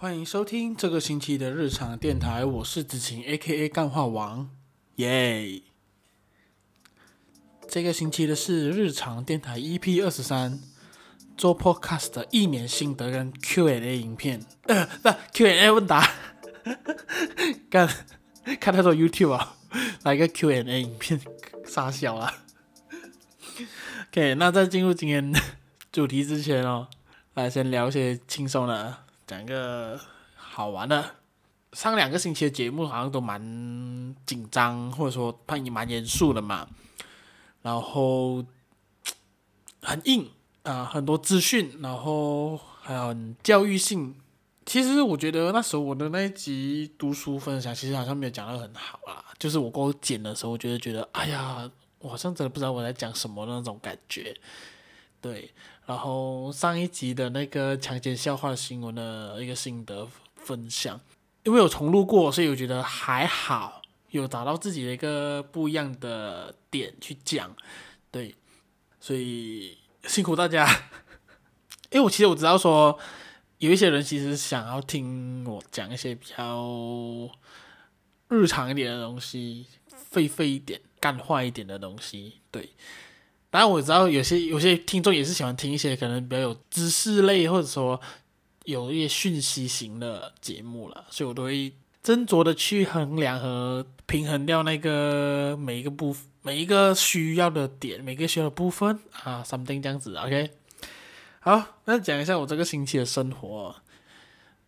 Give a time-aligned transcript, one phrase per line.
[0.00, 3.68] 欢迎收听这个星期的日常电台，我是子晴 （A.K.A.
[3.68, 4.48] 干话王），
[4.94, 5.60] 耶！
[7.68, 10.60] 这个星期的是日常电台 EP 二十三，
[11.36, 16.08] 做 Podcast 的一年心得跟 Q&A 影片，呃，不，Q&A 问答，
[17.68, 17.88] 看
[18.60, 19.56] 看太多 YouTube 啊，
[20.04, 21.20] 来个 Q&A 影片，
[21.66, 22.44] 傻笑啊。
[24.12, 25.34] OK，那在进入今天
[25.90, 26.86] 主题之前哦，
[27.34, 29.07] 来先聊一些轻松的。
[29.28, 30.00] 讲一个
[30.34, 31.16] 好玩的，
[31.74, 33.38] 上两个星期的节目好像都蛮
[34.24, 36.66] 紧张，或者说蛮蛮严肃的嘛，
[37.60, 38.42] 然后
[39.82, 40.30] 很硬
[40.62, 44.16] 啊，很多资讯，然后还有很教育性。
[44.64, 49.24] 其实我觉得那时候我的那一集读书分享，其实好像没有讲得很好啦。
[49.38, 54.34] 就是我给我剪的时候，我觉得觉得，哎呀，我好像真的不知道我在讲什么那种感觉，
[55.20, 55.52] 对。
[55.86, 61.00] 然后上一集的那个强奸笑话新闻的一个心得分享，
[61.44, 67.56] 因为有重录过，所以我觉得还好，有找到自己的一个不一样的点去讲，
[68.10, 68.34] 对，
[69.00, 70.68] 所以辛苦大家。
[71.90, 72.98] 因为我其实我知道说，
[73.56, 76.68] 有一些人其实想要听我讲一些比较
[78.28, 82.74] 日常一点的东西，废废一点、干话一点的东西，对。
[83.50, 87.98] 当然我知道有些有些听众也是喜欢听一些可能比较有知识类或者说
[88.64, 91.72] 有一些讯息型的节目了，所以我都会
[92.04, 100.50] 斟酌的去衡量和平衡掉那个每一个部每一个需要的点，每个需要的部分啊，something 这样子，OK。
[101.40, 103.74] 好，那讲一下我这个星期的生活，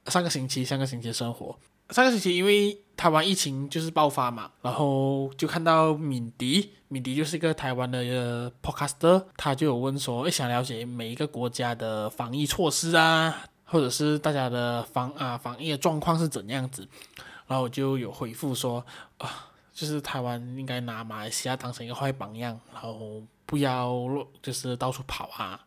[0.07, 1.59] 上个星期上个星期的生活。
[1.91, 16.87] 上个星期因为台湾疫情就是爆发嘛，然后就看到敏迪，敏迪就是一个台湾的一个 podcaster，他就有问说，诶，想了解每一个国家的防疫措施啊，或者是大家的防啊防疫的状况是怎样子，
[17.47, 18.85] 然后我就有回复说，
[19.19, 19.50] 啊，
[19.81, 23.91] 就是台湾应该拿马来西亚当成一个坏榜样，然后不要
[24.43, 25.59] 就是到处跑啊，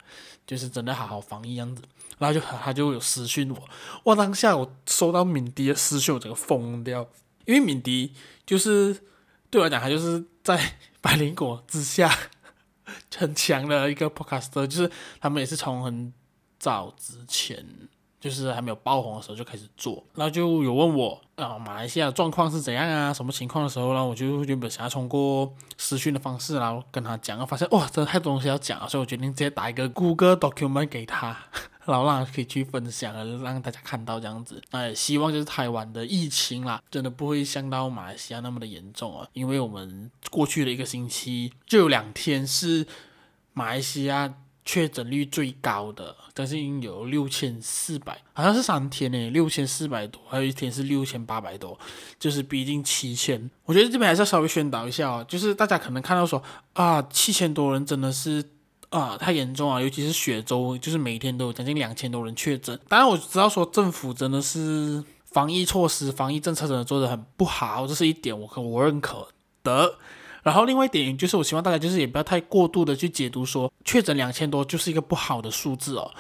[0.46, 1.82] 就是真的好好防疫样子。
[2.20, 3.68] 然后就他就有私讯我，
[4.04, 4.16] 哇！
[4.16, 7.10] 当下我收到敏迪的私讯，我整个疯掉，
[7.46, 8.14] 因为敏迪
[8.46, 8.96] 就是
[9.50, 12.16] 对我来讲，他就是在百灵果之下
[13.18, 16.14] 很强的一个 podcaster，就是他们也是从很
[16.60, 17.66] 早之前，
[18.24, 31.38] 就是还没有爆红的时候就开始做，然后就有问我啊，马来西亚状况是怎样啊，什么情况的时候，呢我就原本想要通过私讯的方式，然后跟他讲，发现哇，真的太多东西要讲了，所以我决定直接打一个 Google Document 给他。
[31.86, 34.62] 然后让他可以去分享，让大家看到这样子。
[34.72, 39.28] 那也希望就是台湾的疫情啦，真的不会像到马来西亚那么的严重啊。
[39.34, 42.88] 因为我们过去的一个星期就有两天是
[43.52, 44.34] 马来西亚
[44.66, 51.78] 确诊率最高的，将近有六千四百，好像是三天呢，六千四百多，还有一天是六千八百多，
[52.20, 53.50] 就是逼近七千。
[53.66, 56.42] 我觉得这边还是要稍微宣导一下哦，就是大家可能看到说
[56.74, 58.44] 啊，七千多人真的是。
[58.94, 59.82] 啊，太严重啊！
[59.82, 62.80] 尤其是雪州，就是每天都有将近两千多人确诊。
[62.88, 69.28] 当然，我知道说政府真的是防疫措施、防疫政策真的做得很不好，这是一点我可我认可
[69.64, 69.96] 的。
[70.44, 76.12] 然后另外一点就是，我希望大家就是也不要太过度的去解读说确诊两千多就是一个不好的数字哦。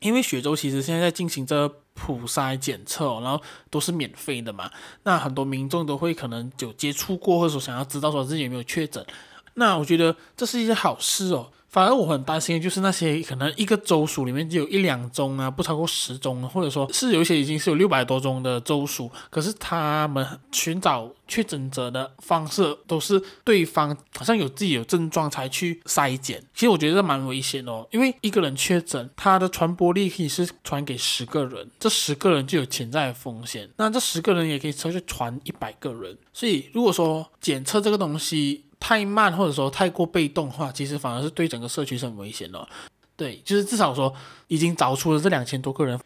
[0.00, 3.40] 因为雪州其实现在在进行着普筛检测，然后
[3.70, 4.68] 都是免费的嘛。
[5.04, 9.06] 那很多民众都会可能有接触过，或者说想要知道说自己有没有确诊。
[9.54, 11.52] 那我觉得这是一件好事哦。
[11.72, 26.44] 反而我很担心就是那些可能一个州属里面就有一两宗啊，不超过十宗，或者说是有一些已经是有六百多宗的州属，可是他们寻找确诊者的方式都是对方好像有自己有症状才去筛检。
[26.52, 33.66] 其实我觉得这蛮危险哦，因为一个人确诊，他的传播力可以是传给十个人，这十个人就有潜在的风险。
[33.78, 42.68] 那这十个人也可以出去传一百个人，所以如果说检测这个东西，太慢或者说太过被动的话，其实反而是对整个社区是很危险的。
[43.14, 44.12] 对，就是至少说
[44.48, 46.00] 已经找出了这两千多个人，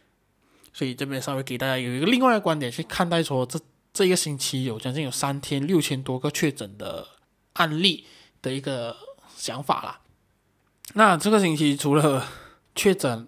[0.75, 3.59] 所以这边稍微给大家有一个另外的观点去看待说，这
[3.95, 7.07] 这一个星期有将近有三天六千多个确诊的
[7.55, 8.05] 案例
[8.43, 8.95] 的一个
[9.35, 10.01] 想法啦。
[10.93, 12.27] 那这个星期除了
[12.75, 13.27] 确诊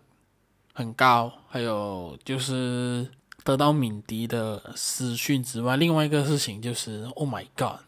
[0.75, 3.09] 很高，还有就是
[3.45, 7.81] 得到敏迪的私讯之外，另外一个事情就是，Oh my God！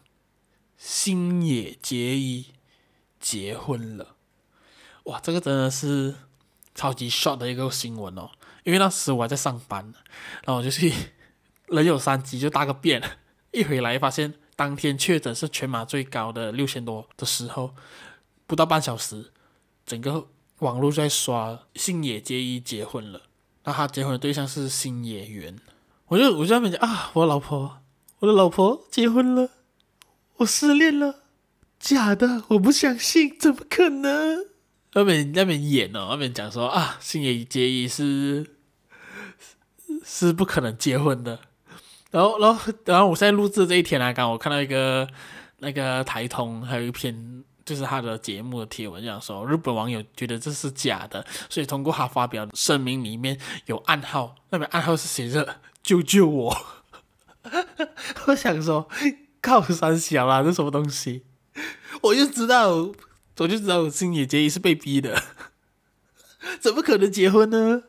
[0.83, 2.47] 星野结衣
[3.19, 4.15] 结婚了，
[5.03, 6.15] 哇，这个真的是
[6.73, 8.31] 超级 short 的一个新闻哦。
[8.63, 9.93] 因为当时我还在上班，
[10.43, 10.91] 然后我就去
[11.67, 12.99] 人有三急就大个便，
[13.53, 17.75] 一回来发现当天确诊是全马最高的六千多的时候，
[18.47, 19.31] 不到半小时，
[19.85, 23.21] 整个网络在刷星野结衣结婚了，
[23.65, 25.55] 那他结婚的对象是星野源，
[26.07, 27.83] 我就我就在那边讲啊，我老婆，
[28.17, 29.51] 我的老婆结婚了，
[30.41, 31.21] 我失恋了，
[31.79, 34.45] 假的，我不相信，怎么可能？
[34.93, 38.45] 那边那边演哦，那边讲说啊，星野结衣是
[40.03, 41.39] 是不可能结婚的。
[42.09, 45.07] 然后然后然后我现在录制这一天来讲，我看到一个
[45.59, 47.43] 那个台通还有一篇。
[47.63, 56.57] 就是他的节目的贴文这样说，日本网友觉得这是假的，所以通过他发表声明里面有暗号，那边暗号是写着“救救我”。
[58.25, 58.89] 我想说，
[59.41, 61.23] 靠山小啦，这什么东西？
[62.01, 62.91] 我就知道，
[63.37, 65.21] 我就知道星野结衣是被逼的，
[66.61, 67.83] 怎么可能结婚呢？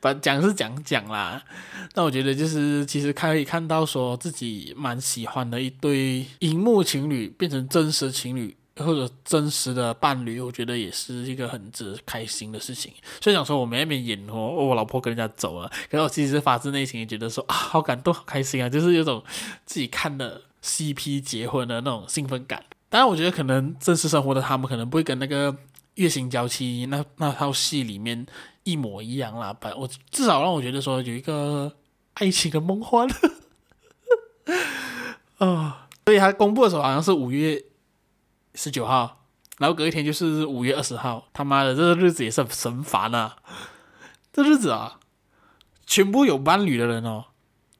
[0.00, 1.42] 把讲是讲讲啦，
[1.92, 12.92] 但我觉得就是其实可以看到说自己蛮喜欢的一对荧幕情侣变成真实情侣或者真实的伴侣，我觉得也是一个很值开心的事情。
[13.20, 19.22] 所以想说我没那边演哦，我老婆跟人家走了，可是我其实发自内心也觉得说啊，好感动，好开心啊，就是有种
[19.64, 22.64] 自己看了 CP 结婚的那种兴奋感。
[22.88, 25.56] 当然，我觉得可能真实生活的他们可能不会跟那个。
[25.96, 28.26] 月薪娇妻那那套戏里面
[28.64, 31.72] 一模一样啦，把我至少让我觉得说有一个
[32.12, 33.08] 爱情的梦幻，
[35.38, 37.64] 啊、所以他公布的时候好像是五月
[38.56, 39.24] 十九号，
[39.58, 43.36] 然后隔一天就是五月二十号，他妈的这个日子也是很神烦啊！
[44.32, 44.98] 这日子啊，
[45.86, 47.26] 全部有伴侣的人哦，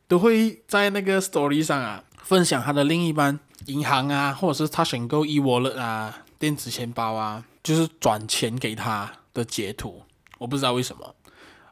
[0.06, 7.44] 都会在那个 story 上啊分享他的另一半银行啊，或者是他选购 e-wallet 啊，电子钱包啊。
[7.66, 10.04] 就是转钱给他的截图，
[10.38, 11.16] 我不知道为什么。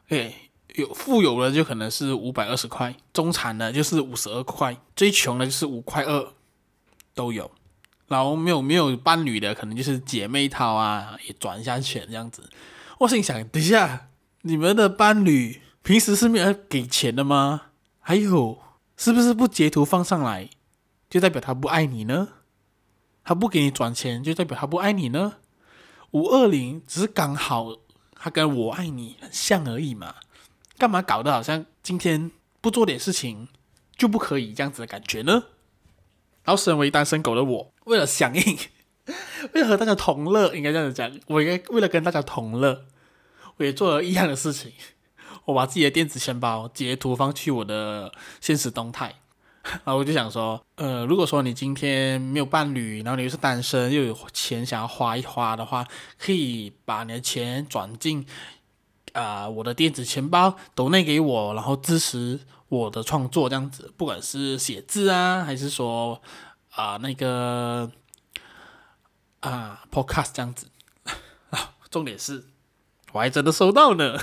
[0.09, 6.33] 哎，有富有的就可能是五百二十块，中产的就是五十二块，最穷的就是五块二，
[7.13, 7.49] 都有。
[8.07, 12.49] 然后没有没有伴侣的，可能就是姐妹淘啊，也转一下钱这样子。
[12.99, 14.09] 我心想，等一下，
[14.41, 17.63] 你们的伴侣平时是没有给钱的吗？
[17.99, 18.59] 还有，
[18.95, 20.49] 是不是不截图放上来，
[21.09, 22.29] 就代表他不爱你呢？
[23.23, 25.37] 他不给你转钱，就代表他不爱你呢？
[26.11, 27.75] 五二零只是刚好，
[28.13, 30.15] 他跟我爱你很像而已嘛，
[30.77, 32.31] 干嘛搞得好像今天
[32.61, 33.47] 不做点事情
[33.97, 35.43] 就不可以这样子的感觉呢？
[36.45, 38.57] 然后身为单身狗的我，为了响应，
[39.53, 42.85] 为了和大家同乐，应该这样讲，我应该为了跟大家同乐，
[43.57, 44.71] 我也做了一样的事情，
[45.45, 49.15] 我把自己的电子钱包截图放去我的现实动态。
[49.83, 55.83] 然后我就想说，呃，如果说你今天没有伴侣，然后你又是单身，又有钱想要花一花的话，
[56.19, 58.23] 可以把你的钱转进
[59.13, 62.41] 啊、呃、我的电子钱包，抖内给我，然后支持
[62.75, 66.21] 我的创作这样子，不管是写字啊，还是说
[66.71, 67.91] 啊、那个
[69.39, 70.67] 啊 podcast 这样子
[71.51, 72.45] 啊， 重点是
[73.13, 74.17] 我还真的收到呢，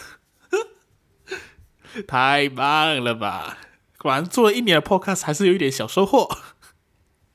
[2.06, 3.58] 太棒了吧！
[3.98, 6.28] 果然做了一年的 Podcast 还是有一点小收获。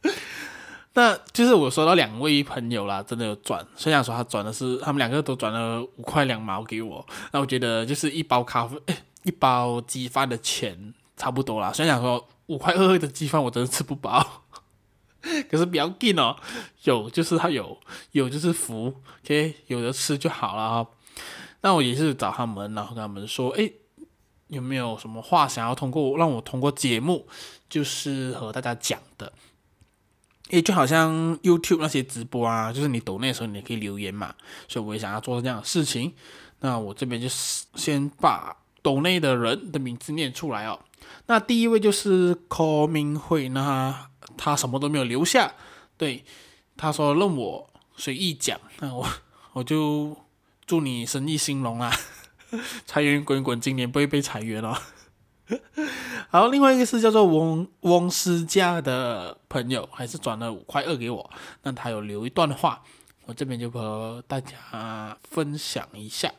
[0.96, 3.66] 那就是我收到两位朋友啦，真的有转。
[3.76, 8.78] 虽然说他转的是他们两个都转了五块两毛给我，那我觉得就是一包咖啡、
[9.24, 11.74] 一包鸡饭的钱差不多啦。
[11.74, 14.44] 虽然说五块二的鸡饭我真的吃不饱，
[15.52, 16.38] 可是不要紧哦，
[16.84, 17.78] 有就是他有，
[18.14, 18.94] 有就是福
[19.26, 20.88] ，OK，有的吃就好了。
[21.62, 23.70] 那我也是找他们，然后跟他们说，哎。
[24.50, 27.28] 有没有什么话想要通过让我通过节目，
[27.70, 29.34] 就是和大家讲的？
[30.52, 34.34] 诶，就好像 YouTube 那些直播啊，就是你抖内时候，你可以留言嘛。
[34.70, 36.14] 所以我也想要做这样的事情。
[36.62, 40.80] 那我这边就是先把抖内的人的名字念出来哦。
[41.28, 45.54] 那第一位就是柯明慧，那他什么都没有留下，
[45.98, 46.24] 对，
[46.76, 49.08] 他说让我随意讲，那我
[49.54, 50.16] 我就
[50.66, 51.92] 祝你生意兴隆啊。
[52.86, 54.82] 财源滚滚，今年不会被裁员了。
[56.30, 61.30] 好，另外一个是叫做翁翁思佳的朋友，还是转了五块二给我。
[61.64, 62.82] 那他有留一段话，
[63.26, 66.32] 我这边就和大家分享一下。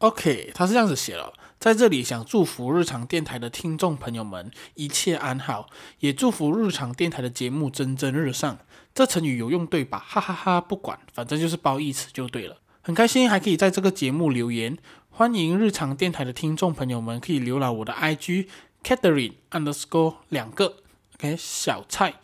[0.00, 8.58] OK，他是这样子写了，在这里想祝福日常电台的听众朋友们一切安好，也祝福日常电台的节目蒸蒸日上。
[8.94, 10.02] 这成语有用对吧？
[10.08, 12.56] 哈哈哈，不管，反正就是褒义词就对了。
[12.80, 14.78] 很开心还可以在这个节目留言。
[15.10, 18.46] 欢迎日常电台的听众朋友们可以浏览我的 IG
[18.82, 20.76] Catherine underscore 两个
[21.16, 22.14] ，OK 小蔡，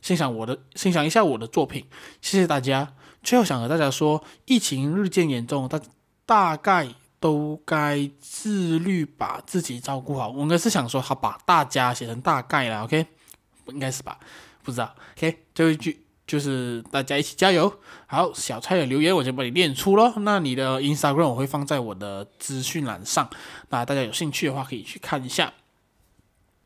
[0.00, 1.86] 欣赏我的欣赏一下我的作品，
[2.22, 2.94] 谢谢大家。
[3.24, 5.80] 最后想和大家说，疫情日渐严重，大
[6.24, 10.28] 大概都该自律，把自己照顾好。
[10.28, 13.06] 我应该是想说，好把大家写成大概了，OK，
[13.68, 14.18] 应该是吧？
[14.62, 17.80] 不知道，OK，最后一句，就是大家一起加油。
[18.06, 20.12] 好，小蔡的留言我就帮你念出咯。
[20.18, 23.30] 那你的 Instagram 我会放在我的资讯栏上，
[23.70, 25.54] 那大家有兴趣的话可以去看一下。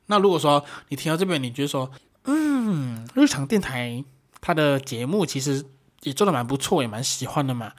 [0.06, 1.88] 那如果说你听到这边，你觉得说，
[2.24, 4.04] 嗯，日常电台
[4.40, 5.64] 它的节目其实
[6.02, 7.74] 也做得蛮不错，也蛮喜欢的嘛。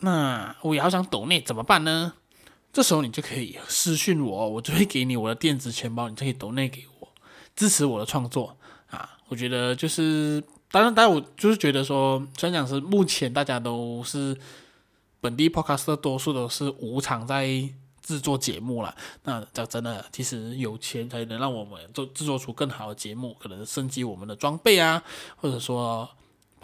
[0.00, 2.14] 那我也好想抖内怎么办呢？
[2.72, 7.08] 这时候你就可以私信我，我就会给你我的电子钱包，你就可以抖内给我，
[7.54, 8.56] 支持我的创作
[8.90, 9.18] 啊。
[9.28, 10.42] 我觉得就是。
[10.70, 14.36] 当然，当，我就是觉得说，虽然讲是目前大家都是
[15.20, 17.46] 本地 podcast，多数都是无偿在
[18.02, 18.92] 制作节目了。
[19.22, 25.00] 那讲真的，其实有钱才能让我们做制作出更好的节目，可能升级我们的装备啊，
[25.36, 26.10] 或者说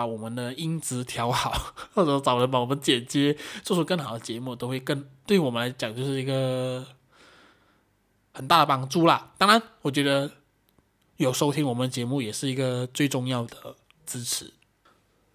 [0.01, 6.87] 把我们的音质调好， 或者找人帮我们剪接，做出更好的节目，都会更对我们来讲就是一个
[8.33, 9.33] 很大的帮助啦。
[9.37, 10.31] 当然，我觉得
[11.19, 13.77] 有收听我们节目也是一个最重要的。
[14.07, 14.53] 支持。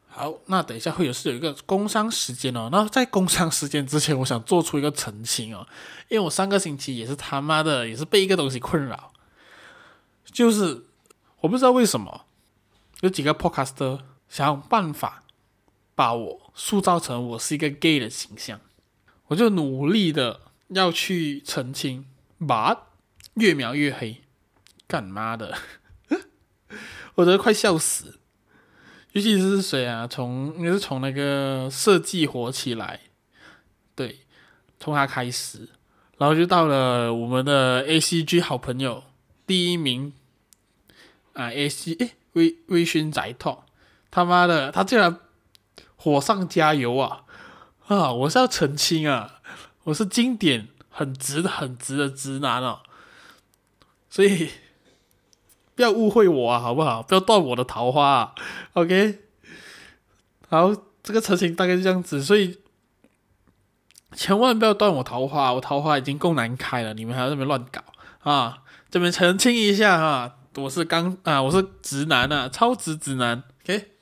[0.09, 2.67] 好，那等一下会有是有一个工商时间哦。
[2.69, 5.65] 那在工商时间之前，我想做出一个澄清哦，
[6.09, 9.13] 因为我上个星期也是他妈的也是被一个东西困扰，
[10.25, 10.83] 就是
[11.39, 12.25] 我不知道为什么
[12.99, 13.99] 有几个 podcaster
[14.35, 15.23] 想办法
[15.95, 18.59] 把我塑造成我是一个 gay 的形象，
[19.27, 22.05] 我就努力的要去澄清
[22.41, 22.79] ，But
[23.35, 24.23] 越描越黑，
[24.87, 25.57] 干妈的，
[27.15, 28.19] 我都快笑死。
[29.13, 30.05] 尤其是谁啊？
[30.05, 32.99] 从应该是从那个设计火起来，
[33.95, 34.19] 对，
[34.81, 35.69] 从他开始，
[36.17, 39.05] 然后就到了我们的 ACG 好朋友
[39.47, 40.11] 第一名。
[41.31, 43.59] 啊，AC 诶，微微醺宅兔
[44.15, 45.19] 他妈的，他竟然
[45.97, 47.23] 火上加油啊！
[47.87, 49.41] 啊，我是要澄清啊，
[49.83, 52.79] 我是经典很直很直的直男哦，
[54.09, 54.51] 所以。
[55.75, 57.03] 不要误会我啊，好不好？
[57.03, 58.35] 不要断我的桃花啊
[58.75, 59.19] ，OK？
[60.47, 62.59] 好，这个事情大概是这样子，所以
[64.13, 67.81] 千万不要断我桃花，我桃花已经够难开了，你们还在那边乱搞
[68.23, 68.59] 啊！
[68.89, 73.94] 这边澄清一下哈、啊，我是刚啊，我是直男啊，超直直男，OK？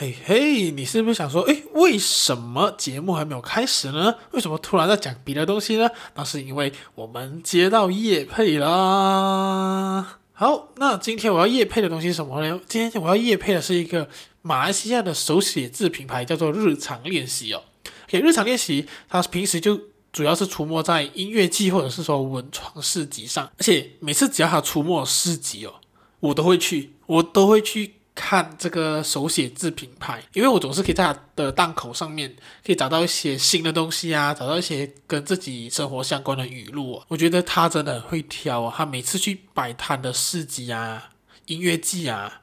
[0.00, 4.14] 嘿嘿，你是不是想说，诶，为什么节目还没有开始呢？
[4.30, 5.90] 为什么突然在讲别的东西呢？
[6.14, 10.18] 那是因为我们接到业配啦。
[10.32, 12.58] 好，那今天我要业配的东西是什么呢？
[12.66, 14.08] 今天我要业配的是一个
[14.40, 17.64] 马来西亚的手写字品牌，叫做日常练习哦。
[18.06, 19.78] 给日常练习，它平时就
[20.14, 25.74] 主要是出没在音乐季或者是说文创市集上，而且每次只要它出没市集哦，
[26.20, 27.96] 我都会去，我都会去。
[28.20, 37.06] 看这个手写字品牌，因为我总是可以在它的档口上面可以找到一些新的东西啊，找到一些跟自己生活相关的语录啊。
[37.08, 41.08] 我觉得他真的很会挑啊，他每次去摆摊的市集啊、
[41.46, 42.40] 音乐季啊，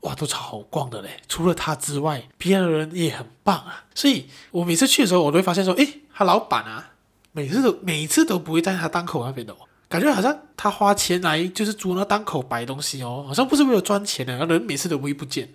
[0.00, 1.22] 哇，都超好逛的嘞。
[1.28, 3.84] 除了他之外，别的人也很棒啊。
[3.94, 6.94] 所以我每次去的时候，我都会发现说，诶，他老板啊，
[7.30, 9.58] 每次都每次都不会在他档口那边的哦。
[9.98, 15.54] 感觉好像他花钱来就是租那档口摆东西哦，好像不是为了赚钱的，人每次都会不见。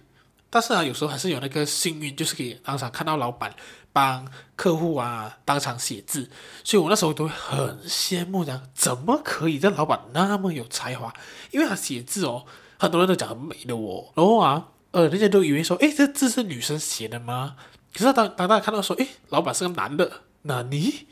[0.49, 3.53] 但是啊，有时候还是有那个幸运，就是可以当场看到老板
[3.93, 6.29] 帮客户啊当场写字，
[6.63, 11.13] 所以我那时候都会很羡慕，这样怎么可以这老板那么有才华？
[11.51, 12.43] 因为他写字哦，
[12.77, 14.11] 很多人都讲很美的哦。
[14.13, 17.55] 然后啊，呃，人家都以为说，诶，这字是女生写的吗？
[17.93, 21.07] 可是当当大家看到说，诶，老板是个男的，那你？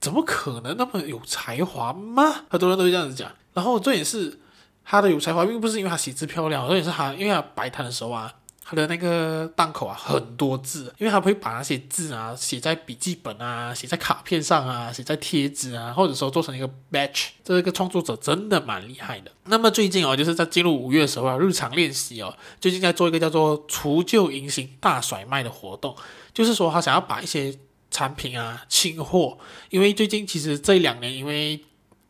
[0.00, 2.44] 怎么可能那么有才华吗？
[2.48, 3.30] 很多人都会这样子讲。
[3.52, 4.40] 然后重点是
[4.82, 8.32] 他的有才华，并不是因为他写字漂亮，重点是他因为他摆摊的时候啊，
[8.64, 17.30] 他的那个档口啊很多字，因为他会把那些字啊写在笔记本啊，写在卡片上啊，写在贴纸啊，或者说做成一个 batch。
[17.44, 19.30] 这个创作者真的蛮厉害的。
[19.44, 25.94] 那么最近哦，就是在进入五月的时候啊，日常练习哦，最近在做一个叫做除旧迎新大甩卖的活动，
[26.32, 27.54] 就是说他想要把一些。
[28.00, 29.36] 产品啊，清货，
[29.68, 31.62] 因为最近其实这两年因为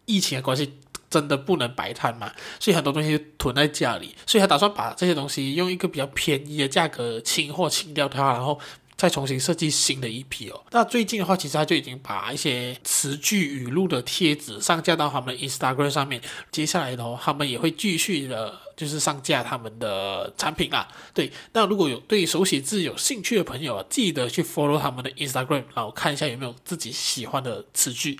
[0.04, 0.74] 疫情的关系，
[1.10, 8.56] 真的不能摆摊嘛，所以很多东西囤在家里，所以他打算把这些东西用一个比较便宜的价格清货清掉它，然后
[8.94, 10.62] 再重新设计新的一批哦。
[10.70, 18.60] 那最近的话，其实他就已经把一些词句语录的贴纸上架到他们 Instagram 上面，接下来的话，他们也会继续的。
[18.80, 21.30] 就是上架他们的产品啦，对。
[21.52, 28.18] 那如果有对手写字有兴趣的朋友啊，记得去 follow 他们的 Instagram，然后看一下有没有自己喜欢的词句。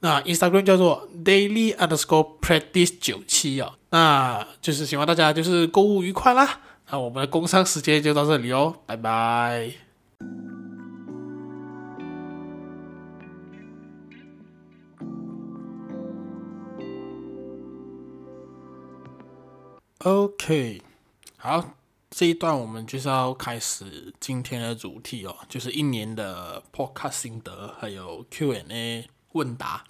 [0.00, 3.76] 那 Instagram 叫做 daily underscore practice 九七啊。
[3.90, 6.58] 那就是希望大家就是购物愉快啦。
[6.90, 10.59] 那我们的工商时间就到这里哦，拜拜。
[20.02, 20.80] OK，
[21.36, 21.74] 好，
[22.08, 29.84] 这一段我们就是要开始今天的主题哦，就是一年的 Podcast 心得，还有 Q&A 问答，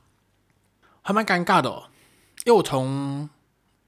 [1.02, 1.90] 还蛮尴尬的哦，
[2.44, 3.30] 因为我从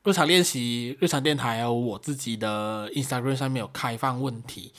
[0.04, 4.72] 日常练习、日常电台还有我自己的 Instagram 上面有开放问题，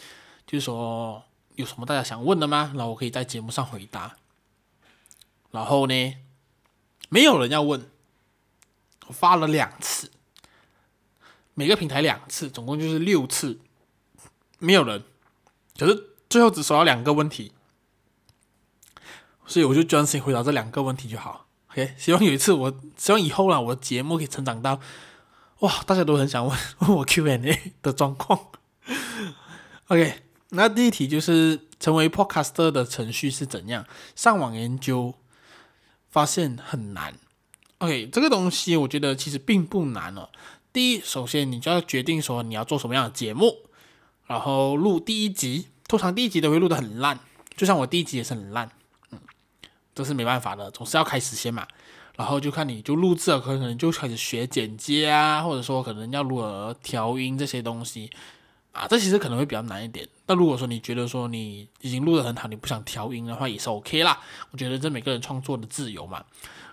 [0.47, 1.23] 就是说
[1.55, 2.71] 有什么大家想问的吗？
[2.73, 4.15] 然后我可以在节目上回答。
[5.51, 6.15] 然后呢，
[7.09, 7.91] 没有人要问，
[9.07, 10.09] 我发了两次。
[11.53, 13.59] 每个平台两次，总共就是六次，
[14.59, 15.03] 没有人，
[15.77, 17.51] 可是最后只收到两个问题，
[19.45, 21.47] 所以我就专心回答这两个问题就好。
[21.71, 24.79] OK，希望有一次我，希望以后啦，我的节目可以成长到，
[25.59, 28.47] 哇，大家都很想问问我 Q&A 的状况。
[29.87, 33.85] OK，那第一题就是成为 Podcaster 的程序是怎样？
[34.15, 35.13] 上网研究，
[36.09, 37.13] 发现很难。
[37.79, 40.29] OK，这个东西我觉得其实并不难哦。
[40.73, 43.57] 第一，首先你就要决定说你要做什么样的节目，
[44.25, 47.19] 然后录第一集，通常第一集都会录得很烂，
[47.55, 48.67] 就像我第一集也是很烂，
[49.11, 49.19] 嗯，
[49.93, 51.67] 这是没办法的，总是要开始先嘛，
[52.17, 58.09] 然后就看你就录制了，可能就开始学剪接啊，或者说可能要如何调音这些东西
[58.71, 60.09] 啊，这其实可能会比较难一点。
[60.25, 66.25] 但如果说你觉得说你已经录得很好，你不想调音的话也是 OK 啦，我觉得这每个人创作的自由嘛。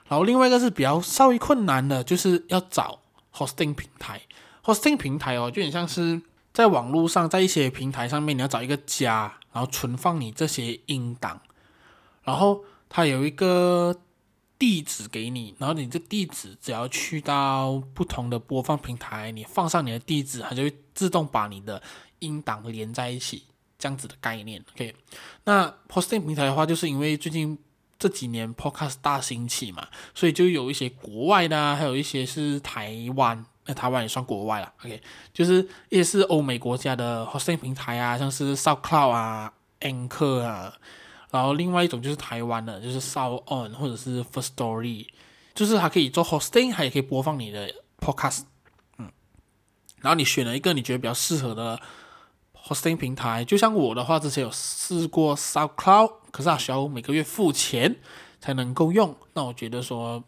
[0.08, 2.98] 然后另外一个是比较稍微困难的，就是要找。
[3.34, 4.22] Hosting 平台
[4.64, 6.20] ，hosting 平台哦，就很像是
[6.52, 11.40] 在网络上，在一些平台上面，你要找一个家，然后存放你这些音档，
[12.22, 13.96] 然后它有一个
[14.58, 21.82] 地址给你，然后你这地址只要去到不同的播放平台，你放上你的地址，它就会自动把你的
[22.18, 23.44] 音档连在一起，
[23.78, 24.64] 这样子的概念。
[24.74, 24.94] OK，
[25.44, 27.58] 那 hosting 平台的话，就是因为最近。
[28.00, 34.72] 这几年 Podcast 大兴起嘛，所以就有一些国外的，还有一些是台湾，那台湾也算国外了。
[34.82, 35.00] OK，
[35.34, 40.72] 就是一些是欧美国家的 hosting 平台啊，像是 SoundCloud 啊、Anchor 啊，
[41.30, 45.06] 然后另外一种就是台湾的，就是 SoundOn 或者是 Firstory，
[45.54, 47.70] 就是它可以做 hosting，它也可以播放你的
[48.00, 48.44] Podcast。
[48.96, 49.12] 嗯，
[50.00, 51.78] 然后你选了一个你觉得比较适合的
[52.70, 56.12] hosting 平台，就像我的话，之前有试过 SoundCloud。
[56.30, 57.96] 可是它需要每个月付钱
[58.40, 60.22] 才能够用，那我觉得说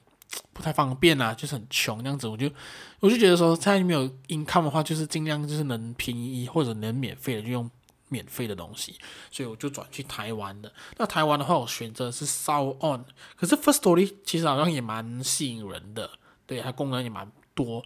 [0.52, 2.26] 不太方便啊，就是很穷这样子。
[2.26, 2.50] 我就
[2.98, 7.70] 我就觉得说，现在没有 income 的话，就是尽量就是能便宜或者能免费的就用
[8.08, 8.96] 免费的东西。
[9.30, 10.72] 所以我就转去台湾的。
[10.98, 13.04] 那台湾的话，我选择是 SoundOn。
[13.36, 16.10] 可是 FirstStory 其实好像也蛮吸引人的，
[16.48, 17.80] 对，它功能也蛮多。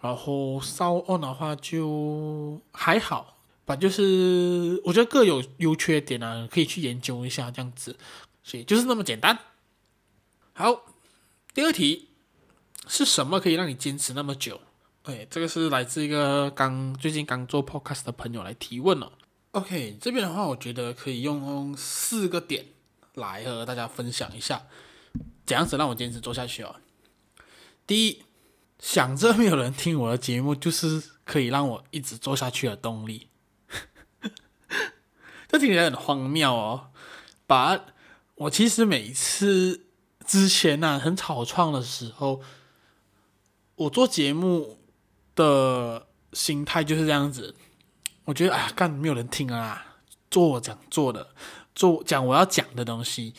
[0.00, 3.37] 然后 SoundOn 的话就还好。
[3.68, 7.94] 吧，就是我觉得各有优缺点啊，可以去研究一下这样子，
[8.42, 9.38] 所以就是那么简单。
[10.54, 10.86] 好，
[11.52, 12.08] 第二题
[12.86, 14.62] 是什么可以让你坚持那么久？
[15.02, 19.12] 哎，这个是来自一个刚最近刚做 podcast 的朋友来提问了。
[19.50, 22.64] OK，这边的话，我觉得可以用四个点
[23.14, 24.66] 来和大家分享一下，
[25.44, 26.76] 怎样子让我坚持做下去哦。
[27.86, 28.22] 第一，
[28.78, 33.28] 想着没有人听我的节目，就是可以让我一直做下去的动力。
[35.48, 36.90] 这听起来很荒谬哦，
[37.46, 37.80] 把
[38.34, 39.86] 我其实每一次
[40.26, 42.42] 之前呢、啊、很草创的时候，
[43.76, 44.78] 我做节目
[45.34, 47.56] 的心态就是这样子。
[48.26, 49.96] 我觉得哎呀，干没有人听啊，
[50.30, 51.34] 做我讲做的，
[51.74, 53.32] 做讲我要讲的东西，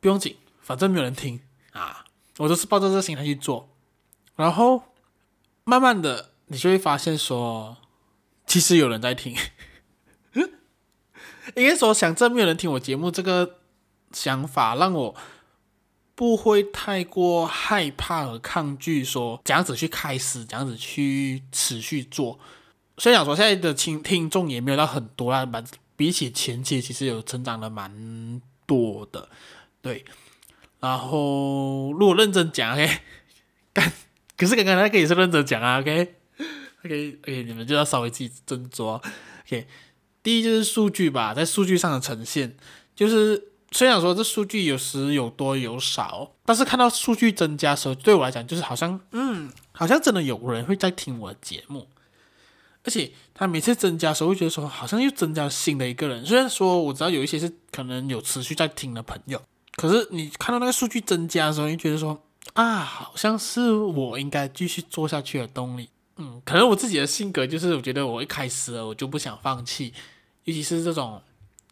[0.00, 2.06] 不用紧，反正没有人听啊。
[2.38, 3.68] 我都是抱着这个心态去做，
[4.34, 4.82] 然后
[5.64, 7.76] 慢慢的你就会发现说，
[8.46, 9.36] 其实有人在听。
[11.56, 13.56] 应该说，想证明有人听我节目这个
[14.12, 15.14] 想法，让我
[16.14, 22.38] 不会太过害怕和抗拒，说这样子去开始，这样子去持续做。
[22.98, 25.64] 虽然说现在的听听众也没有到很多啦，蛮
[25.96, 29.28] 比起前期其实有成长的蛮多的，
[29.80, 30.04] 对。
[30.80, 32.98] 然后如果认真讲，OK，
[33.72, 33.92] 但
[34.36, 39.00] 可是刚刚那个也是认真讲啊，OK，OK，OK，你们就要稍微自己斟酌
[39.44, 39.66] ，OK。
[40.22, 42.56] 第一就是数据吧，在数据上的呈现，
[42.94, 51.88] 就是虽然说这数据有时有多有少，但是看到数据增加的时候，对我来讲就是好像，嗯，好像真的有人会在听我的节目，
[52.84, 56.26] 而且他每次增加的时候，会觉得说好像又增加了新的一个人。
[56.26, 59.40] 虽然说我知道有一些是可能有持续在听的朋友，
[59.76, 62.22] 可是你看到那个数据增加的时候，你觉得说
[62.54, 65.88] 啊，好像是我应该继续做下去的动力。
[66.20, 69.94] 嗯，可能我自己的性格就是，我觉得我一开始，我就不想放弃。
[70.44, 71.22] 尤其是这种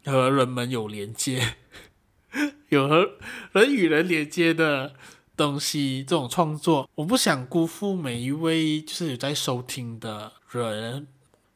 [0.04, 1.56] 和人们有连接、
[2.70, 3.16] 有和
[3.52, 4.94] 人与人连接的
[5.36, 11.08] 东西，这种创作，我不想辜负每一位就是有在收听的人，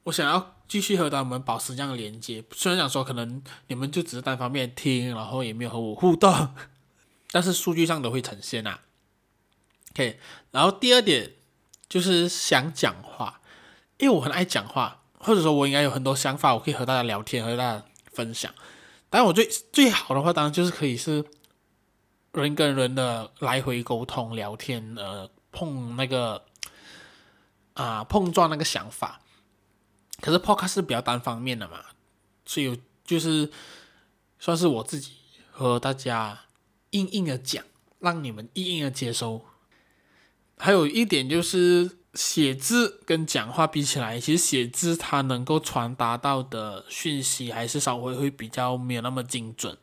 [0.05, 2.43] 我想要继续和他们保持这样的连接。
[2.53, 6.55] 虽然讲说可能你们就只是单方面听，然后也没有和我互动，
[7.31, 8.81] 但是数据上都会呈现啊。
[9.93, 10.19] OK，
[10.51, 11.33] 然后第二点
[11.91, 13.41] 就是想讲话，
[13.99, 18.55] 因为我很爱讲话，或者说我应该有很多想法，我可以和大家聊天，和大家分享。
[19.11, 21.25] 当然，我最最好的话，当然就是可以是
[22.33, 26.45] 人跟人的来回沟通、聊天，呃，碰那个
[27.75, 29.21] 啊、碰撞那个想法。
[30.21, 31.81] 可是 Podcast 是比较单方面的嘛，
[32.47, 33.51] 所以就是
[34.39, 35.15] 算是我自己
[35.51, 36.39] 和大家
[36.91, 37.65] 硬硬的讲，
[37.99, 39.45] 让你们硬硬的接收。
[40.61, 41.99] 还有一点就是。
[42.15, 49.79] 写字跟讲话比起来，其实写字它能够传达到的讯息还是稍微会比较没有那么精准。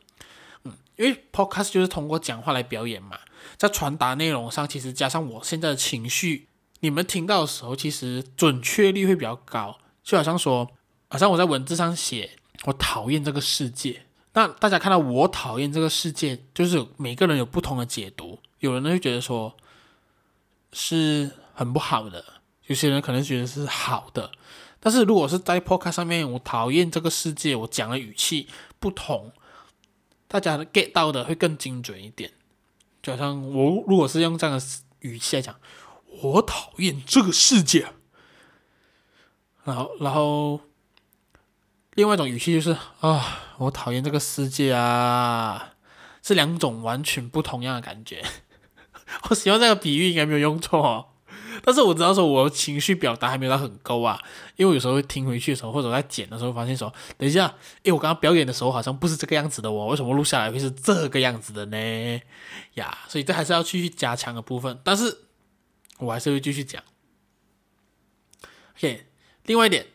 [0.64, 3.18] 嗯，因为 podcast 就是通过讲话来表演嘛，
[3.56, 6.48] 在传达内容上，其实加上我现在的情绪，
[6.80, 9.78] 你们听到的时候，其实准确率会比较高。
[10.04, 10.70] 就好像说，
[11.08, 12.32] 好像我在文字上写
[12.66, 14.02] 我讨厌这个世界，
[14.34, 19.56] 那大家看到我讨厌这个世界，就是每个人有不同的解读，有人呢会觉得说
[20.72, 21.32] 是。
[21.58, 22.24] 很不好的，
[22.66, 24.30] 有些人可能觉得是好的，
[24.78, 28.46] 但是如果是在 Podcast 上面，我讨厌这个世界，我讲的语气
[28.78, 29.32] 不同，
[30.28, 32.30] 大家 get 到的会更精准一点。
[33.02, 34.64] 就好像我如果是用这样的
[35.00, 35.56] 语气来讲，
[36.22, 37.88] 我讨厌这个世界，
[39.64, 40.60] 然后然后
[41.94, 45.74] 另外一种语气就是啊，我讨厌这个世界啊，
[46.22, 48.24] 是两种完全不同样的感觉。
[49.30, 51.06] 我希望这个比喻应该没有用错哦。
[51.64, 54.20] 但是我知道说，我情绪表达还没有到很高啊，
[54.56, 62.20] 因为我有时候会听回去的时候，或者我在剪的时候，发现说，等一下，诶，我刚刚表演的时候好像不是这个样子的哦，为什么录下来会是这个样子的呢？
[62.74, 65.18] 呀，所以这还是要继续加强的部分，但是
[65.98, 66.80] 我还是会继续讲。
[68.76, 69.06] OK，
[69.44, 69.86] 另外一点。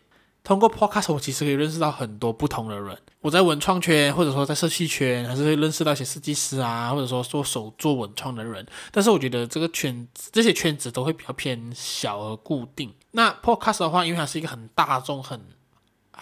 [0.44, 2.98] 通过 Podcast，我其实可以认识到很多不同的人。
[3.22, 8.68] 我在文创圈，或者说在设计圈，还是会认识到一些设计师啊，或者说做手做文创的人。
[8.92, 12.94] 但是我觉得这个圈子，这些圈子都会比较偏小而固定。
[13.12, 15.40] 那 Podcast 的话，因为它是一个很大众，很，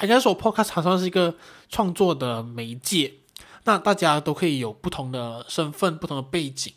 [0.04, 1.36] 应该说 Podcast 它算是一个
[1.68, 3.14] 创作的媒介。
[3.64, 6.72] 那大家都可以有不同的身份、不同的背景，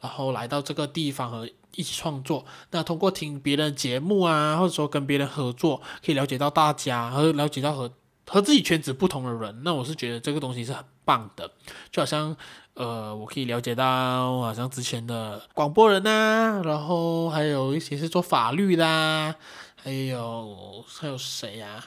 [0.00, 1.46] 然后来到这个地方和。
[1.74, 7.92] 一起创作，那通过听别人节目啊，或者说跟别人合作，可以了解到大家，和了解到和
[8.26, 9.62] 和自己圈子不同的人。
[9.64, 11.50] 那我是觉得这个东西是很棒的，
[11.90, 12.36] 就好像
[12.74, 19.34] 呃，我可以了解到，好像之前的广播人呐、然后还有一些是做法律的、
[19.76, 21.84] 还有还有谁呀、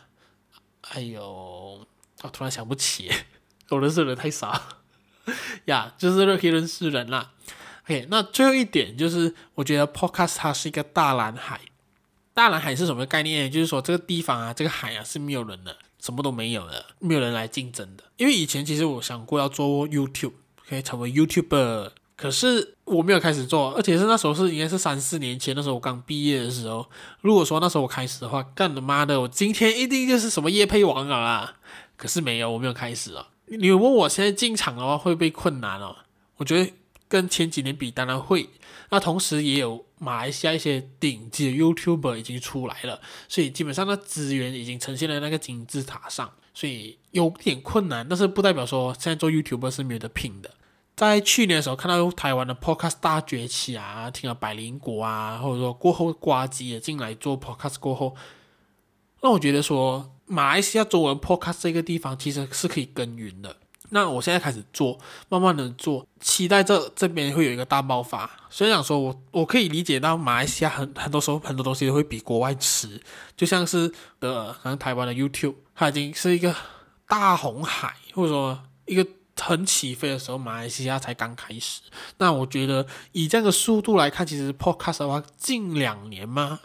[0.82, 1.86] 还有
[2.24, 3.12] 我突然想不起，
[3.70, 4.60] 我认识的人太少
[5.66, 7.32] 呀，就是可以认识人啦。
[7.86, 11.60] OK，那最后一点就是，我觉得 Podcast 它是一个大蓝海。
[12.34, 13.52] 大蓝海是什么概念？
[13.52, 18.04] 就是说这个地方啊，这个海啊是没有人的，什么都没有的，没有人来竞争的。
[18.16, 20.32] 因为以前其实我想过要做 YouTube，
[20.70, 26.90] 可以成为 YouTuber，可是我没有开始做，而且是那时候是应该是三四年前，那时候我刚毕业的时候。
[27.20, 31.56] 如果说那时候我开始的话，干他妈的，我今天一定就是什么夜配王了啦。
[31.98, 33.28] 可是没有，我没有开始啊。
[33.48, 35.98] 你问我现在进场的话会不会困难哦？
[36.38, 36.72] 我觉得。
[37.12, 38.50] 跟前几年比，当然会。
[38.90, 48.08] 那同时也有马来西亚一些顶级的 YouTuber 已经出来了，所以基本上的资源已经呈现在那个金字塔上，所以有点困难。
[48.08, 50.52] 但是不代表说现在做 YouTuber 是没有得拼的。
[50.96, 58.16] 在去年的时候，看到台湾的 Podcast 大崛起啊，听了百灵果啊，或者说过后呱吉也进来做 Podcast 过后，
[59.22, 63.58] 那我觉得说马来西亚中文 Podcast 这个地方其实是可以耕耘的。
[63.94, 64.98] 那我现在开始做，
[65.30, 68.30] 慢慢的做，期待这这边会有一个大爆发。
[68.50, 73.02] 所以想说我我可以理解到马来西亚很很多时候很多东西都会比国外迟，
[73.36, 76.56] 就像是的，像台湾的 YouTube，它已经是一个
[77.08, 79.06] 大红海，或者说一个
[79.40, 81.82] 很起飞的时候，马来西亚才刚开始。
[82.18, 86.62] 那我觉得以这样的速度来看，其实 Podcast 的话，近两年嘛，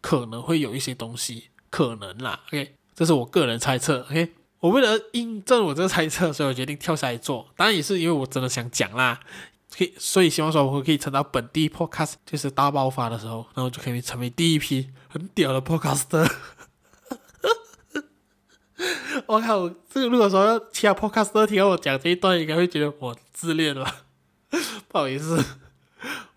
[0.00, 2.40] 可能会有一些东西，可能啦。
[2.48, 4.06] OK，这是我个人猜测。
[4.10, 4.32] OK。
[4.64, 7.46] 我为了印证我这个猜测，所以我决定跳下来做。
[7.54, 9.20] 当然也是因为我真的想讲啦，
[9.76, 16.26] 可以，所以希望说我可以撑到本地 podcast 就是大爆发的时候，然后就可以成为第一批很屌的 podcaster。
[19.26, 24.06] 我靠，这个如果说其他 podcaster 听到我讲这一段，应该会觉得我自恋了。
[24.88, 25.44] 不好意思，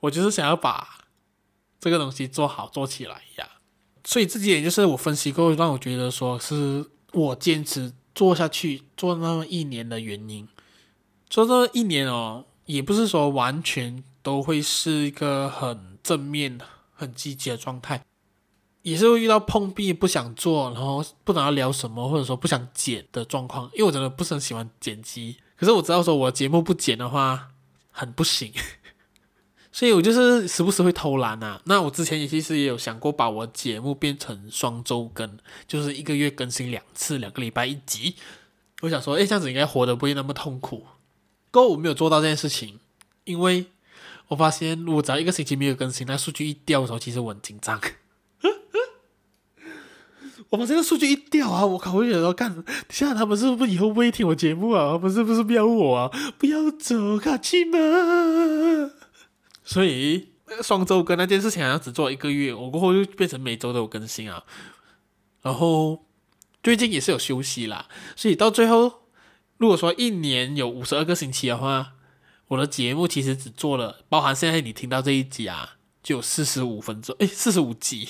[0.02, 1.06] 我就是想要把
[1.80, 3.48] 这个东西做好做起来呀。
[4.04, 7.94] 所以这几点就是我分析过，让我觉得说是我坚持。
[8.18, 10.48] 做下去做那么一年的原因，
[11.30, 16.58] 做这一年哦，也不是说完全都会是一个很正面、
[16.96, 18.04] 很积极的状态，
[18.82, 23.70] 也是会遇到碰壁不想做，然后不知道聊什么，或者说不想剪的状况。
[23.76, 27.50] 因为我真的不是很喜欢剪辑，可是我知道说我节目不剪的话
[27.92, 28.52] 很不行，
[29.78, 31.62] 所以我就是时不时会偷懒啊。
[31.66, 35.38] 那我之前也其实也有想过把我节目变成双周更，
[35.68, 38.16] 就是一个月更新两次，两个礼拜一集。
[38.82, 40.88] 我想说，诶，这样子应该活得不会那么痛苦。
[41.52, 42.80] 不过我没有做到这件事情，
[43.26, 43.68] 因为
[44.30, 47.80] 我发现如果只要一个星期没有更新，那数据一掉的时候，其实我很紧张。
[50.50, 51.94] 我发现这个数据一掉啊，我靠！
[51.94, 54.98] 我有时候看，现在他们是不是以后不会听我节目啊？
[54.98, 56.12] 不是不是不要我啊？
[56.40, 57.78] 不要走，卡奇吗？
[59.68, 60.30] 所以
[60.64, 64.44] 双周更那件事情好像只做一个月，我过后就变成每周都有更新啊。
[65.42, 66.06] 然后
[66.64, 69.04] 最近也是有休息啦，所以到最后。
[69.60, 71.94] 如果说一年有五十二个星期的话，
[72.50, 78.08] 我的节目其实只做了，包含现在你听到这一集啊，就有四十五分钟，诶，四十五集，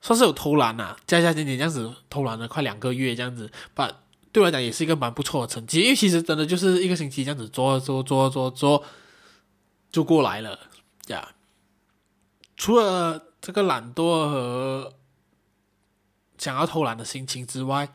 [0.00, 3.88] 算是有偷懒呐、啊，加加减减这样子偷懒了快两个月这样子，把
[4.32, 8.84] 对我来讲也是一个蛮不错的成绩，因为其实真的就是一个星期这样子做做做做做
[9.90, 10.58] 就过来了
[11.08, 11.34] 呀。
[12.56, 14.94] 除了这个懒惰和
[16.36, 17.92] 想要偷懒的心情之外，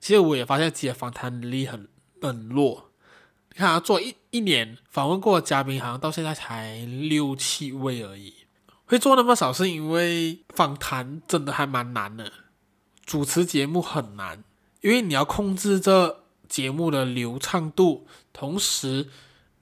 [0.00, 1.88] 其实我也发现自己的访谈能力很
[2.20, 2.90] 很弱。
[3.50, 8.34] 你看啊，做一一年访问过的嘉宾，好像到现在才六七位而已。
[8.86, 12.32] 会做那么少，是因为访谈真的还蛮难的。
[13.04, 14.42] 主持节目很难，
[14.80, 19.08] 因为你要控制这节目的流畅度，同时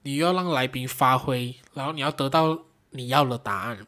[0.03, 2.59] 你要让来宾发挥，然后你要得到
[2.91, 3.85] 你要的答案。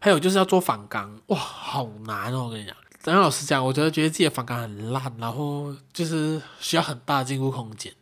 [0.00, 2.46] 还有就是要做访纲，哇，好难哦！
[2.46, 2.74] 我跟你讲。
[3.04, 7.92] 但老实讲，我觉得觉得自己的访谈很烂，然后就是需要很大的进步空间。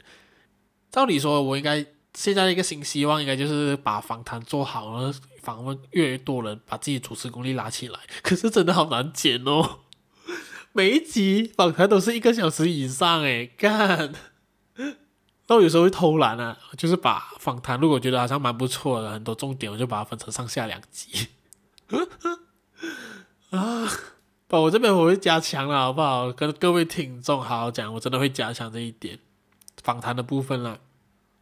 [0.91, 8.01] 照理说，我应该现在的一个新希望，应该就是把访谈做好，然后访问越来越多人，把自己主持功力拉起来。
[8.23, 9.81] 可是真的好难剪哦，
[10.73, 14.15] 每一集访谈都是一个小时以上，诶，干。
[15.51, 21.27] 那我有时候会偷懒啊，就是把访谈如果觉得好像蛮不错的，很多重点，我就把它分成上下两集。
[23.51, 23.89] 啊。
[24.47, 26.33] 不，我这边我会加强了，好不好？
[26.33, 29.19] 跟各位听众好好讲，我真的会加强这一点
[29.83, 30.79] 访谈的部分了。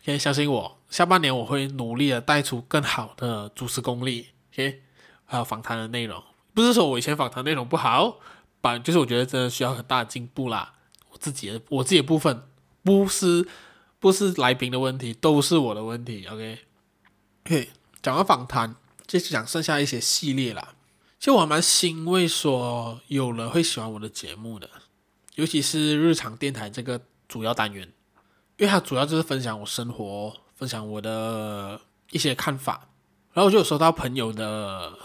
[0.05, 4.29] 可以相信我，下半年我会努力的带出更好的主持功力。
[4.53, 4.83] OK，
[5.25, 8.17] 还有访谈的内容，不是说我以前访谈内容不好，
[8.61, 10.75] 反就是我觉得真的需要很大的进步啦。
[11.11, 12.43] 我自己的我自己的部分，
[12.83, 13.47] 不是
[14.01, 16.27] 不是来宾的问题，都是我的问题。
[16.27, 16.59] OK，
[17.45, 20.75] 嘿讲完访谈，接着讲剩下一些系列啦。
[21.19, 24.71] 其实我还蛮欣慰，说有人会喜欢我的节目的，
[25.35, 27.93] 尤其是日常电台这个主要单元，
[28.57, 31.81] 因为它主要就是分享我生活，分享我的
[32.11, 32.89] 一些看法。
[33.33, 34.97] 然后就有收到朋友的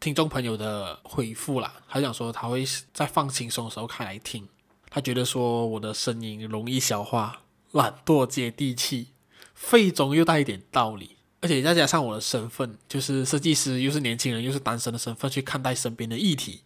[0.00, 4.48] 听众朋友的回复啦，他讲说他会在放轻松的时候开来听，
[4.88, 9.08] 他觉得说我的声音容易消化，懒惰接地气，
[9.54, 11.16] 废中又带一点道理。
[11.40, 16.62] 而且再加上我的身份，就是设计师，又是年轻人，又是单身的身份去看待身边的议题，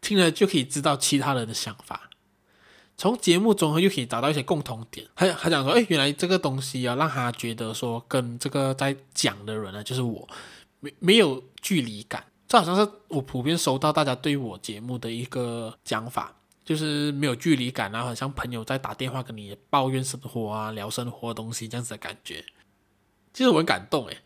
[0.00, 2.08] 听了就可以知道其他人的想法。
[2.96, 5.08] 从节目中又可以找到一些共同点。
[5.14, 10.28] 还还讲说，哎，原来这个东西啊，让他觉得说跟这个在讲的人呢，就是我，
[10.78, 12.24] 没没有距离感。
[12.46, 16.32] 这好像是我普遍收到大家对我节目的一个讲法，
[16.64, 22.44] 就是没有距离感，啊，好像朋友在打电话跟你抱怨生活啊，聊生活的东西这样子的感觉。
[23.32, 24.18] 其实我很感动诶，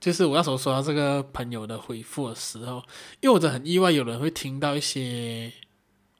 [0.00, 2.82] 就是我那时候收到这个朋友的回复的时候，
[3.20, 5.52] 因为我真的很意外，有人会听到一些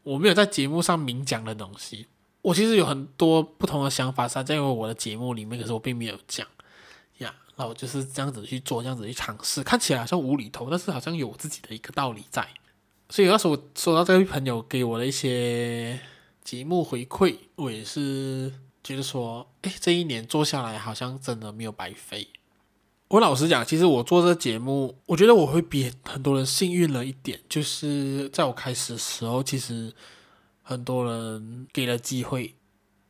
[0.02, 2.06] 我没有在节目上明讲的东西。
[2.42, 6.46] 我其实有很多不同的想法，在我的节目里面，可是我并没有讲
[7.18, 7.34] 呀。
[7.56, 12.46] 然后就是这样子去做，这样子去尝试，看起来好像无厘头，但是好像有自己的一个道理在。
[13.08, 16.00] 所以那时候我收到这位朋友给我的一些
[16.42, 18.52] 节目回馈，我也是。
[18.80, 22.28] 觉得说，哎，这一年做下来好像真的没有白费。
[23.08, 29.92] 我老实讲，其实我做这节目，我觉得我会比很多人幸运了一点，就是在我开始的时候，其实
[30.62, 32.54] 很多人给了机会。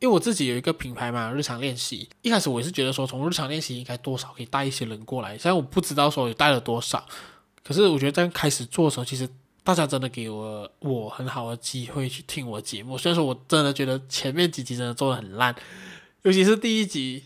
[0.01, 2.09] 因为我自己有一个品牌嘛，日常练习。
[2.23, 7.07] 一开始我也是觉得说，从日常练习应该多少可以带一些人过来，虽然我不知道说有带了多少，
[7.63, 9.29] 可是我觉得在开始做的时候，其实。
[9.69, 15.55] 大家真的给我我很好的机会去听我节目，虽然说我真的觉得前面几集真的做的很烂，
[16.23, 17.25] 尤其是第一集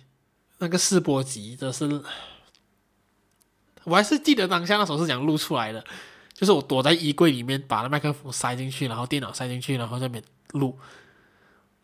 [0.58, 2.02] 那个试播集，真的是，
[3.84, 5.84] 我还是记得当下那时候是想录出来的，
[6.34, 10.76] 就是我躲在衣柜里面，把那麦克风塞进去，然后电脑塞进去，然后在那边录，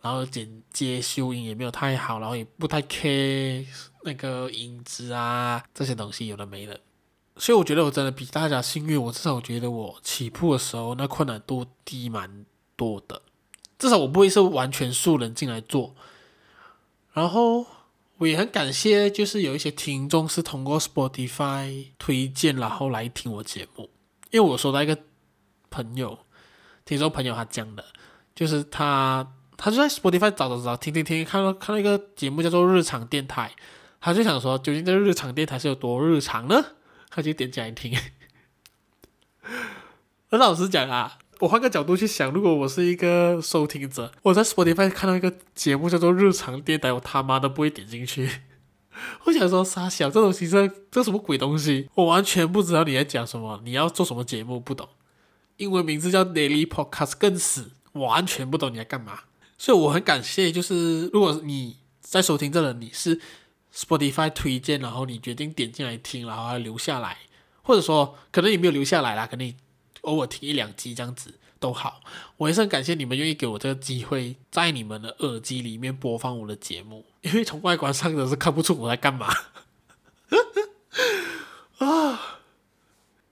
[0.01, 3.65] 然后剪接修音也没有太好，然后也不太 care
[4.03, 6.81] 那个音质啊，这些东西有的没的。
[7.39, 12.45] 所以我觉得我真的比大家幸运，我至少我觉得我起步的时候那困难度低蛮
[12.77, 13.23] 多的，
[13.79, 15.95] 至少我不会是完全素人进来做。
[17.13, 17.65] 然后
[18.19, 23.91] 我也很感谢，就是有一些听众是通过 Spotify 推荐然后来听我节目，
[24.31, 24.99] 因为我收到一个
[25.71, 26.19] 朋友，
[26.85, 27.85] 听众朋友他讲的，
[28.35, 33.53] 就是他他就在 Spotify 找找找听听听，看到看到一个节目叫做日常电台，
[34.01, 36.65] 他就想说究竟这日常电台是有多日常呢？
[37.11, 37.99] 他就点进来听，
[40.31, 48.31] 而老实讲啊，我换个角度去想，如果我是一个收听者，我在 Spotify 看到一个节目叫做《日常电台》，我他妈都不会点进去。
[49.25, 51.89] 我想说，傻小，这东西这这什么鬼东西？
[51.95, 54.89] 我完全不知道你在讲什么，你要做什么节目，不懂。
[55.57, 59.21] 英文名字叫 Daily Podcast，更死，我完全不懂你在干嘛。
[59.57, 63.21] 所以我很感谢，就是如果你在收听这人，你是。
[63.79, 67.19] Spotify 推荐，然后你决定点进来听，然后留下来，
[67.63, 69.55] 或者说可能你没有留下来啦，可能你
[70.01, 72.01] 偶尔听一两集这样子都好。
[72.39, 79.33] 我也是很感谢你们愿意给我这个机会，在你们的耳机里面播放我的节目，因为从外观上的是看不出我在干嘛。
[81.79, 82.41] 啊，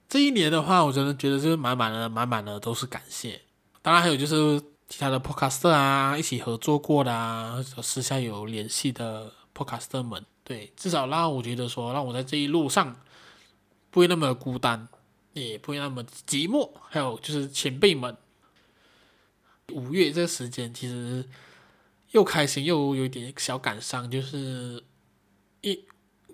[0.07, 3.41] 这一年的话，我真的觉得就是满满的、满满的都是感谢。
[3.81, 10.25] 当然还有就是其他的 Podcaster 啊，一起合作过的啊，私下有联系的 Podcaster 们。
[10.47, 12.95] 对，至少让我觉得说，让我在这一路上
[13.89, 14.87] 不会那么孤单，
[15.33, 16.71] 也不会那么寂寞。
[16.89, 18.15] 还有就是前辈们，
[19.73, 21.27] 五月这个时间其实
[22.11, 24.81] 又开心又有一点小感伤，就是
[25.59, 25.75] 一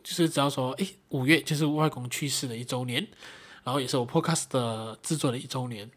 [0.03, 3.07] 就是只要说，哎，五月就是外公去世的一周年，
[3.63, 5.89] 然后也是我 Podcast 的制作的一周年。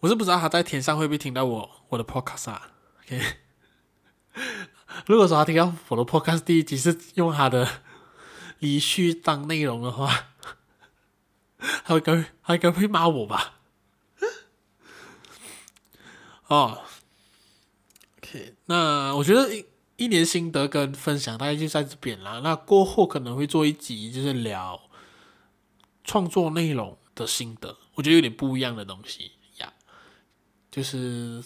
[0.00, 2.72] 我是不知道他在天上会不会听到我我的 Podcast 啊
[3.06, 3.22] ？OK。
[5.06, 7.68] 如果说他听到我的 podcast 第一集是用他的
[8.58, 10.28] 离去当内容的话，
[11.84, 13.54] 他会跟他应该会骂我吧？
[16.48, 16.82] 哦
[18.18, 19.64] ，OK，那我觉得一
[19.96, 22.40] 一年心得跟分享大概就在这边了。
[22.40, 24.80] 那过后可能会做一集，就是聊
[26.04, 29.72] 创作内容的心得，我觉得有点不一样的东西呀
[30.70, 31.42] 就是。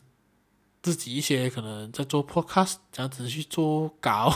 [0.87, 4.33] 自己一些可能在做 podcast 这样子去做稿，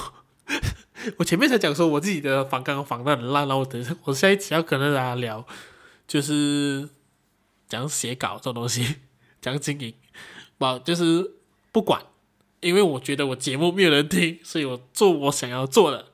[1.17, 5.47] 我前面才讲说我自己的访纲访得很烂，然后我等下我下一期要跟大家聊，
[6.09, 6.89] 就是
[7.69, 8.97] 讲写稿这种东西，
[9.41, 9.95] 讲经营，
[10.59, 11.37] 不就是
[11.71, 12.03] 不管，
[12.59, 16.07] 因为我觉得我节目没有人听，所以我做我想要做的。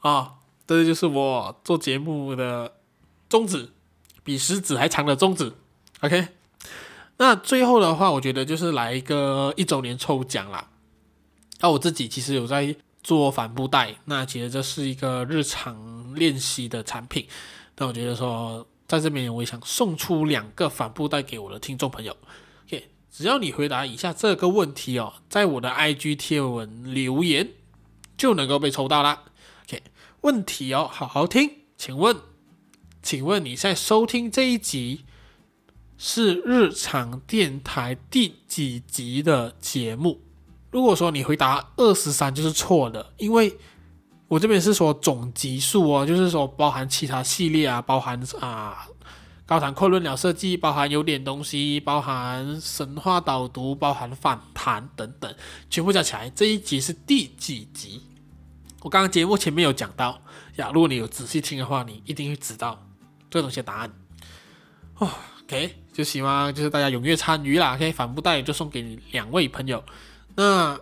[0.00, 0.34] 啊，
[0.66, 2.76] 这就是我做节目的
[3.30, 3.70] 宗旨，
[4.22, 5.50] 比食指还长的宗旨
[6.00, 6.28] ，OK。
[7.18, 10.70] 那最后的话，我觉得就是来一个一周年抽奖啦。
[11.60, 17.26] 那我自己其实有在做帆布袋，那其实这是一个日常练习的产品。
[17.76, 22.16] 那我觉得说，在这边我也想送出两个帆布袋给我的听众朋友。
[22.66, 27.50] OK，只要你回答以下这个问题哦，在我的 IG 贴文留言，
[28.16, 29.22] 就能够被抽到啦。
[29.68, 29.82] OK，
[30.22, 32.16] 问题哦，好好听，请问，
[33.02, 35.04] 请问你在收听这一集？
[36.04, 40.20] 是日常电台第几集的节目？
[40.72, 43.56] 如果说你回答二十三，就是错的，因为
[44.26, 48.84] 我这边是说总集数哦，就是说包含其他系列啊，包含啊
[49.46, 55.32] 高谈阔论聊设计，包含有点东西，包含神话导读，包含反弹等等，
[55.70, 58.02] 全部加起来这一集是第几集？
[58.80, 60.20] 我刚刚节目前面有讲到
[60.56, 62.84] 呀，如果你有仔细听的话，你一定会知道
[63.30, 63.92] 这东西的答案
[64.98, 65.08] 哦。
[65.46, 67.74] OK，就希望就是大家踊跃参与啦。
[67.74, 69.82] OK，帆布袋就送给你两位朋友。
[70.36, 70.78] 那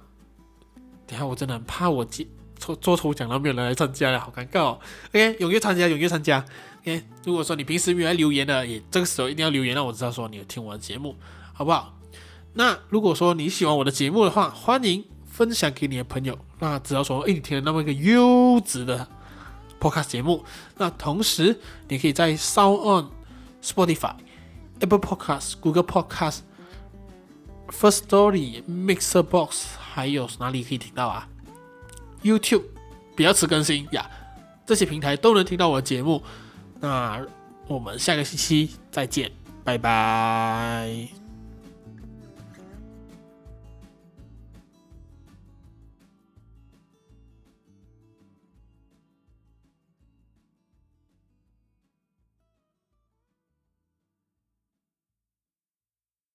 [1.06, 2.26] 等下我真的很怕我接
[2.58, 4.78] 抽做抽奖，都没有人来参加了，好尴尬哦。
[5.08, 6.44] OK，踊跃参加，踊跃参加。
[6.82, 11.16] OK，如果说你平时没有来留言的，也这个时候一定要留言，让我知道说你有听我的节目，
[11.52, 11.98] 好不好？
[12.52, 16.38] 那如果说你喜欢我的节目的话，欢迎分享给你的朋友。
[16.58, 19.08] 那只要说，哎，你听了那么一个优质的
[19.80, 20.44] Podcast 节目，
[20.76, 21.58] 那同时
[21.88, 23.10] 你可以在 Sound On
[23.62, 24.14] Spotify。
[24.80, 26.40] Apple Podcast、Google Podcast、
[27.68, 31.28] First Story、Mixer Box，还有哪里可以听到啊
[32.22, 32.64] ？YouTube
[33.14, 34.10] 比较迟更新呀
[34.66, 36.22] 这些平台都能听到我的节目。
[36.80, 37.24] 那
[37.66, 39.30] 我们下个星期再见，
[39.64, 41.19] 拜拜。